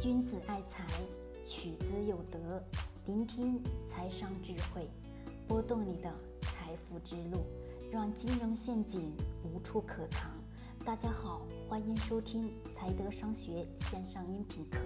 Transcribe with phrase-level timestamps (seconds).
[0.00, 0.84] 君子爱财，
[1.44, 2.60] 取之有德。
[3.06, 4.90] 聆听财商智慧，
[5.46, 7.46] 拨动你的财富之路，
[7.92, 10.28] 让金融陷阱无处可藏。
[10.84, 14.78] 大家好，欢迎收听财德商学线上音频课。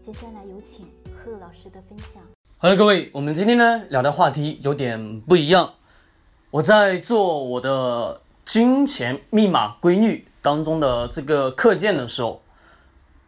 [0.00, 2.20] 接下来有请贺老师的分享。
[2.58, 5.74] 好了，各位，我们今天呢聊的话题有点不一样。
[6.50, 12.42] 我在做我的金钱密码规律当中的这个课件的时候。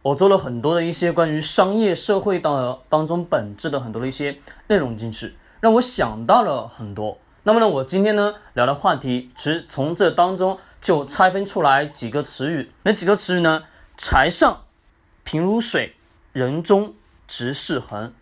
[0.05, 4.37] 我做了很多的一些关于商业社会当当中本质的很多的一些
[4.67, 7.17] 内容进去，让我想到了很多。
[7.41, 13.63] 那么呢，我今天呢聊的话题，其实从这当中就拆分出来几个词语，哪几个词语呢？
[13.97, 14.65] 财上
[15.23, 15.95] 平如水，
[16.33, 16.93] 人中
[17.25, 18.13] 直是横。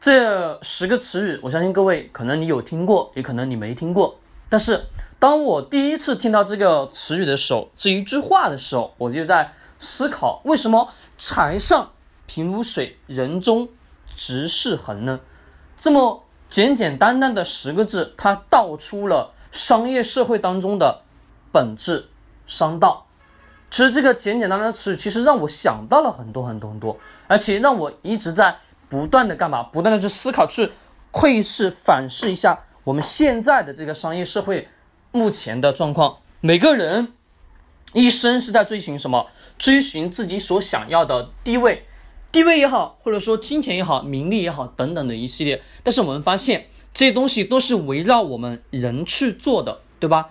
[0.00, 4.18] 这十个词语，我相信各位可能你有听过，也可能你没听过。
[4.48, 4.86] 但是
[5.20, 9.52] 当我第一次听到这个词语的时候，这一句话的时候，我就在。
[9.84, 11.92] 思考为什么财上
[12.26, 13.68] 平如水，人中
[14.16, 15.20] 直是横呢？
[15.76, 21.02] 这么简简单单的十个字，它道出了商业社会当中的
[21.52, 22.08] 本质
[22.46, 23.06] 商道。
[23.70, 28.56] 其实这个简简单单的词语，其实让我想到了很多很多很多，而且让我一直在
[28.88, 29.62] 不断的干嘛？
[29.64, 30.72] 不断的去思考，去
[31.10, 34.68] 窥视、反视一下我们现在的这个商业社会
[35.12, 36.18] 目前的状况。
[36.40, 37.12] 每个人。
[37.94, 39.28] 一生是在追寻什么？
[39.56, 41.86] 追寻自己所想要的地位，
[42.32, 45.62] 地位也好，或者说金钱也好，名利也好，等等的一系列。
[45.84, 50.30] 但是我们发现这些东西都是围绕我们人去做的，对吧？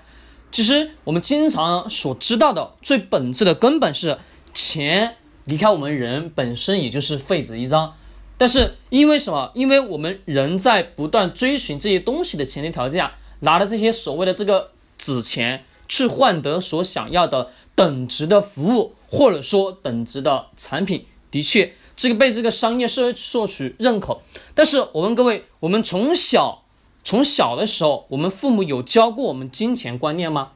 [0.52, 4.20] 其实我们经常所知道的最本质的根本是
[4.54, 7.94] 钱离开我们人本身也就是废纸一张。
[8.38, 9.52] 但是因为什么？
[9.56, 15.64] 因为我们人在不断追寻这些东西的前提条件下，拿了这些所谓的这个纸钱。
[15.94, 24.22] 去换得所想要的等值的服务，或者说等值的产品，的确，这个被这个商业社会所取认可。
[24.56, 26.64] 但是我问各位，我们从小
[27.04, 30.54] 从小的时候，我们父母有教过我们金钱观念吗？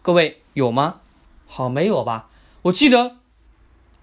[0.00, 1.00] 各位有吗？
[1.46, 2.30] 好，没有吧？
[2.62, 3.16] 我记得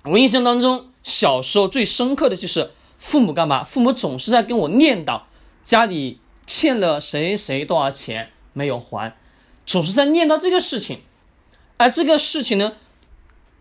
[0.04, 3.64] 我印象当中，小时候最深刻的就是父母干嘛？
[3.64, 5.24] 父母总是在跟我念叨
[5.64, 9.18] 家里欠了谁谁多少钱没有还。
[9.68, 11.02] 总是在念叨这个事情，
[11.76, 12.74] 而这个事情呢，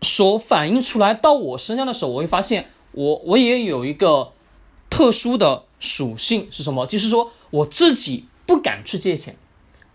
[0.01, 4.31] 所反映出来到我身上的时候，我会发现，我我也有一个
[4.89, 6.87] 特殊的属性是什么？
[6.87, 9.35] 就是说我自己不敢去借钱，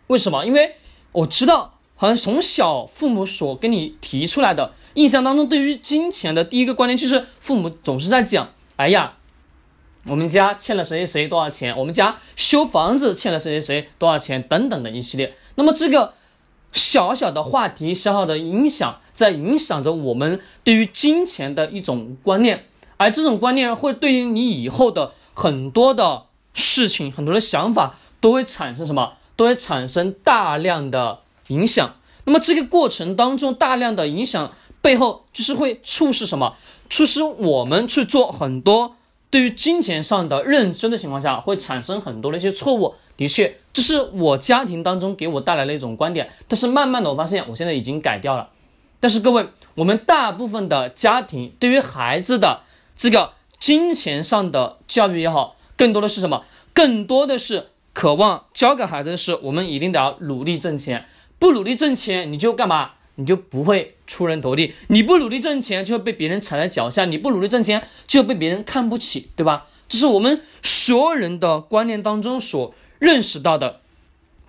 [0.09, 0.45] 为什么？
[0.45, 0.77] 因为
[1.13, 9.15] 我知道，好像从小父母所跟你提出来的印象当中，对于金钱的第一个观念，就是父母总是在讲，哎呀。
[10.07, 11.79] 我们家欠了谁谁谁多少钱？
[11.79, 14.43] 我们家修房子欠了谁谁谁多少钱？
[14.43, 15.33] 等等的一系列。
[15.55, 16.15] 那么这个
[16.73, 26.25] 小小的话题，小小的影响，在影响着我们对于金钱的一种观念，而这种观念会对于你以后的很多的
[26.55, 29.15] 事情、很多的想法，都会产生什么？
[29.37, 31.95] 都会产生大量的影响。
[32.25, 36.55] 那么这个过程当中，大量的影响背后，就是会促使什么？
[36.89, 38.97] 促使我们去做很多。
[39.33, 42.95] 对于金钱上的认知的情况下，会产生很多的一些错误。
[43.17, 46.29] 的确，这是我家庭当中给我带来的一种观点。
[46.47, 48.51] 但是慢慢的，我发现我现在已经改掉了。
[49.01, 52.61] 但是各位，我们大部分的家庭对于孩子的
[52.95, 56.45] 这个金钱上的教育也好，更多的是什么？
[56.75, 61.07] 更多的是渴望教给孩子的是，我们一定得要努力挣钱。
[61.39, 62.91] 不努力挣钱，你就干嘛？
[63.17, 69.67] 你就不会出人头地，你不努力挣钱就会被别人踩在脚下，你不努力挣钱就会被别人看不起，对吧？
[69.87, 73.81] 这是我们所有人的观念当中所认识到的，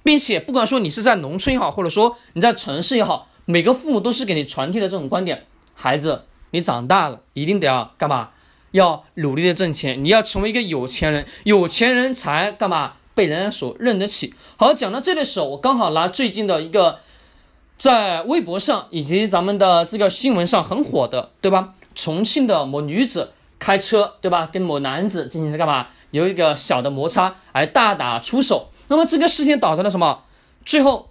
[0.01, 8.29] 并且不管说你是在农村也好，或者说你在城市也好，每个父母都是给你传递的这种观点：孩子，你长大了一定得要干嘛？
[8.71, 14.33] 要努力的挣钱，你要成为一个有钱人，有钱人才干嘛被人家所认得起。
[14.55, 16.99] 好，讲到这的时候，我刚好拿最近的一个。
[17.83, 21.73] 在微博上以及咱们的这个新闻上很火的，对吧？
[21.93, 24.49] 重庆的某女子开车，对吧？
[24.53, 25.87] 跟某男子进行干嘛？
[26.11, 28.69] 有一个小的摩擦，而大打出手。
[28.87, 30.23] 那么这个事情导致了什么？
[30.63, 31.09] 最后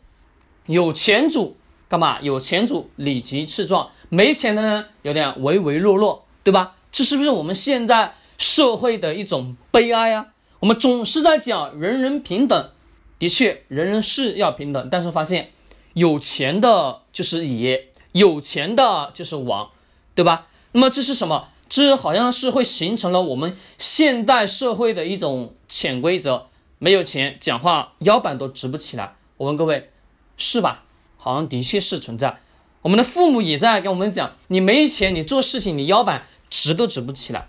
[0.65, 1.59] 有钱主
[1.91, 2.19] 干嘛？
[2.23, 6.77] 有钱主理直气壮，没钱的呢有点唯唯诺诺，对吧？
[6.91, 10.29] 这是不是我们现在社会的一种悲哀啊？
[10.61, 12.71] 我们总是在讲人人平等，
[13.19, 15.51] 的确人人是要平等，但是发现。
[15.95, 19.71] 有钱的就是爷，有钱的就是王，
[20.15, 20.47] 对吧？
[20.73, 21.49] 那么这是什么？
[21.69, 26.49] 这好像是会形成了我们现代社会的一种潜规则。
[26.79, 29.15] 没有钱，讲话腰板都直不起来。
[29.37, 29.91] 我问各位，
[30.37, 30.85] 是吧？
[31.17, 32.41] 好像的确是存在。
[32.83, 37.49] 我们的父母也在跟我们讲，你没钱，你做事情你腰板直都直不起来。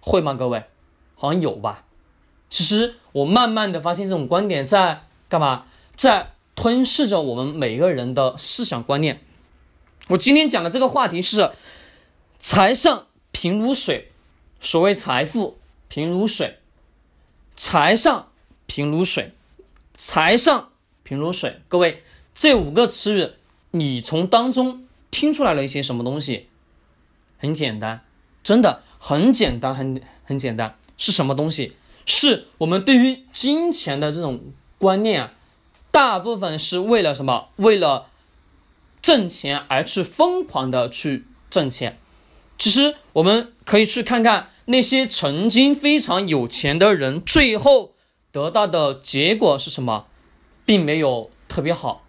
[0.00, 0.34] 会吗？
[0.34, 0.64] 各位，
[1.14, 1.84] 好像有吧？
[2.48, 5.66] 其实我慢慢的发现这种观点在干嘛？
[5.94, 9.20] 在吞噬着我们每个人的思想观念。
[10.08, 11.52] 我今天讲的这个话题是
[12.38, 14.10] “财上平如水”。
[14.60, 15.58] 所谓财富
[15.88, 16.58] 平如水，
[17.54, 18.30] 财上
[18.64, 19.34] 平如水，
[19.94, 20.70] 财上
[21.02, 21.60] 平如水。
[21.68, 22.02] 各位，
[22.32, 23.30] 这五个词语，
[23.72, 26.48] 你从当中听出来了一些什么东西？
[27.36, 28.06] 很简单，
[28.42, 30.78] 真的很简单，很很简单。
[30.96, 31.76] 是什么东西？
[32.06, 34.40] 是我们对于金钱的这种
[34.78, 35.32] 观念啊，
[35.94, 37.50] 大部分是为了什么？
[37.54, 38.06] 为了
[39.00, 42.00] 挣钱而去疯狂的去挣钱。
[42.58, 44.48] 其实我们可以去看看。
[44.64, 47.92] 那些曾经非常有钱的人，最后
[48.32, 50.06] 得到的结果是什么？
[50.64, 52.02] 并没有特别好。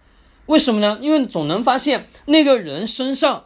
[0.46, 0.98] 为什么呢？
[1.00, 3.44] 因为总能发现那个人身上，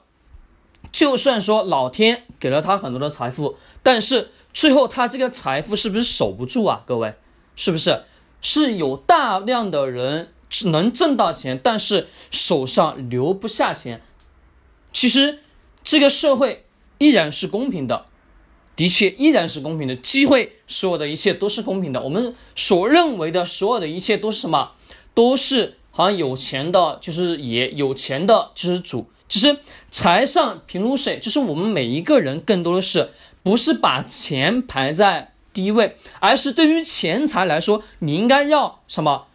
[0.90, 6.82] 就算说老天给了他很多的财富，但是最后他这个财富是不是守不住啊？
[6.86, 7.14] 各位，
[7.56, 8.04] 是不是？
[8.40, 14.00] 是有大量的人只能挣到钱，但是手上留不下钱。
[14.92, 15.40] 其实
[15.82, 16.66] 这个社会
[16.98, 18.06] 依然是公平的。
[18.76, 22.00] 的确依然是公平的，机会所有的一切都是公平的。
[22.00, 24.72] 我们所认为的所有的一切都是什么？
[25.12, 29.10] 都是好像有钱的，就是爷有钱的，就是主。
[29.28, 29.58] 其实
[29.90, 33.10] 财上平如水，就是我们每一个人更多的是
[33.42, 39.26] 不是把钱排在第一位，而是对于钱财来说，你应该要什么？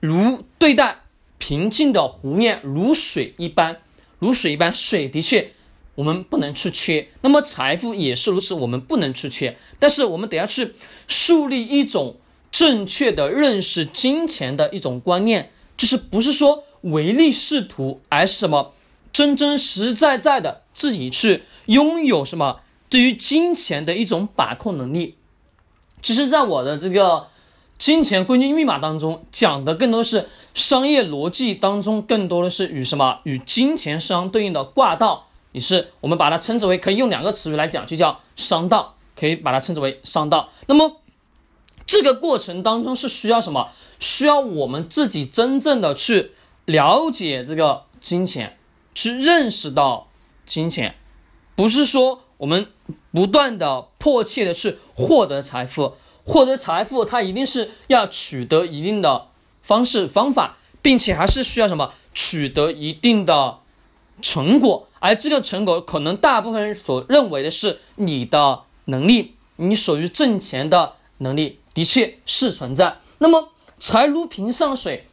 [0.00, 1.00] 如对待
[1.38, 3.78] 平静的湖面，如水一般，
[4.18, 4.74] 如水一般。
[4.74, 5.52] 水的确。
[5.96, 9.58] 我们不能去缺，那么财富也是如此，我们不能去缺。
[9.80, 10.74] 但是我们得要去
[11.08, 12.18] 树立一种
[12.52, 18.74] 正确的认识金钱的一种观念，就是不是说唯利是图，而是什么
[19.12, 25.16] 真真实在在的自己去拥有什么对于金钱的一种把控能力。
[26.08, 27.28] 其实，在我的这个
[27.76, 35.26] 金钱规律密码当中讲的更多是商业逻辑当中，更多的是与什么与金钱相对应的挂道。
[35.52, 40.48] 也是我们把它称之为，可以用两个词语来讲，就叫商道，可以把它称之为商道。
[40.66, 40.96] 那么
[41.84, 43.68] 这个过程当中是需要什么？
[44.00, 46.32] 需要我们自己真正的去
[46.64, 48.56] 了解这个金钱，
[48.94, 50.08] 去认识到
[50.46, 50.94] 金钱，
[51.54, 52.68] 不是说我们
[53.12, 55.94] 不断的迫切的去获得财富，
[56.24, 59.28] 获得财富它一定是要取得一定的
[59.62, 61.92] 方式方法，并且还是需要什么？
[62.14, 63.58] 取得一定的
[64.20, 64.88] 成果。
[65.00, 72.98] 而这个成果，可能大部分人所认为的是你的能力，你属于挣钱的能力，的确是存在。
[73.18, 75.06] 那么财如平上水，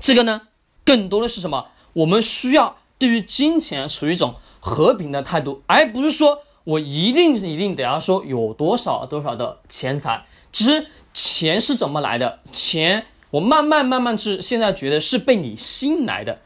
[0.00, 0.42] 这个呢，
[0.84, 1.66] 更多的是什么？
[1.94, 10.26] 我们需要对于金钱处于一种和平的态度，而不是说我一定一定得要说有多少多少的钱财。
[10.50, 12.40] 其实钱是怎么来的？
[12.50, 16.40] 钱，我慢慢慢慢是现在觉得是被你吸引来的。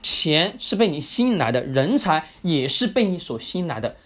[0.00, 3.96] 钱是被你吸引来的，人才也是被你所吸引来的。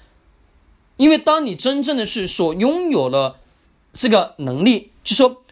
[0.97, 3.37] 因为当你真正的是所拥有了
[3.93, 5.43] 这个能力，就说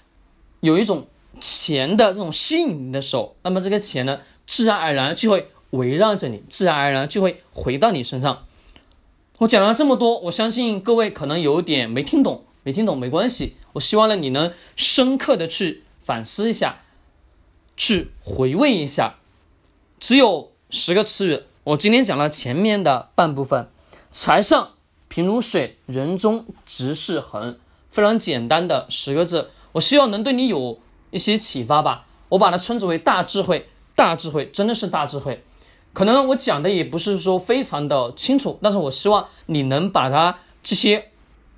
[0.61, 1.08] 有一种
[1.38, 8.46] 钱的这种吸引力的时候，那么这个钱呢，自然而然就会围绕着你，自然而然就会回到你身上。
[9.40, 13.56] 我讲了这么多，我相信各位可能有点没听懂，没听懂没关系。
[13.72, 16.82] 我希望呢，你能深刻的去反思一下，
[17.74, 19.15] 去回味一下。
[19.98, 23.70] 只有十个词语，我今天讲了前面的半部分。
[24.10, 24.72] 财上
[25.08, 27.58] 平如水，人中直是横，
[27.91, 30.79] 非常简单的十个字，我希望能对你有
[31.12, 32.06] 一些启发吧。
[32.29, 35.43] 我把它称之为大智慧，大智慧真的是大智慧。
[35.93, 41.11] 可能我讲的也不是说非常的清楚，但是我希望你能把它这些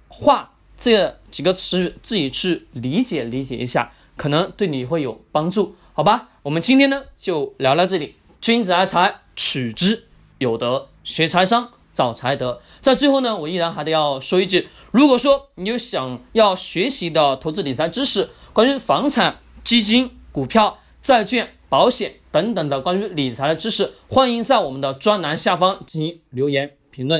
[0.08, 6.28] 话这几个词语自己去理解理解一下，可能对你会有帮助，好吧？
[6.42, 8.16] 我们今天呢就聊到这里。
[8.40, 10.08] 君子爱财，取之
[10.38, 12.60] 有德；学财商，找财德。
[12.80, 27.18] 在最后呢，我依然还得要说一句：如果说你有想要学习的投资理财知识，关于房产、基金、股票、债券、保险等等的关于理财的知识，欢迎在我们的专栏下方进行留言评论。